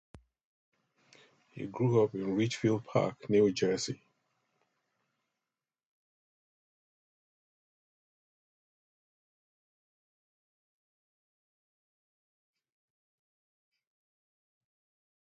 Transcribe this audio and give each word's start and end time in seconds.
He 1.49 1.67
grew 1.67 2.03
up 2.03 2.15
in 2.15 2.35
Ridgefield 2.35 2.85
Park, 2.85 3.29
New 3.29 3.51
Jersey. 3.51 4.01